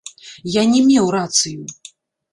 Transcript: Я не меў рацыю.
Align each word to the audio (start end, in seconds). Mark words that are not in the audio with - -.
Я 0.53 0.63
не 0.71 0.81
меў 0.87 1.13
рацыю. 1.17 1.63